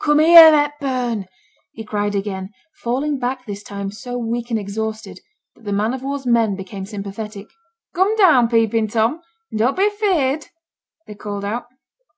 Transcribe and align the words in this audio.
'Come 0.00 0.20
here, 0.20 0.54
Hepburn,' 0.56 1.26
he 1.72 1.84
cried 1.84 2.14
again, 2.14 2.48
falling 2.76 3.18
back 3.18 3.44
this 3.44 3.62
time 3.62 3.90
so 3.92 4.16
weak 4.16 4.50
and 4.50 4.58
exhausted 4.58 5.20
that 5.54 5.64
the 5.66 5.70
man 5.74 5.92
of 5.92 6.02
war's 6.02 6.24
men 6.24 6.56
became 6.56 6.86
sympathetic. 6.86 7.48
'Come 7.92 8.16
down, 8.16 8.48
peeping 8.48 8.88
Tom, 8.88 9.20
and 9.50 9.58
don't 9.58 9.76
be 9.76 9.84
afeared,' 9.88 10.46
they 11.06 11.14
called 11.14 11.44
out. 11.44 11.66